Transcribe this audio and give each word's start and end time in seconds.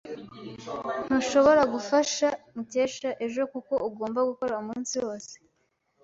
Ntushobora 1.05 1.61
gufasha 1.73 2.27
Mukesha 2.55 3.09
ejo 3.25 3.41
kuko 3.53 3.73
ugomba 3.87 4.19
gukora 4.29 4.53
umunsi 4.61 4.95
wose. 5.05 5.33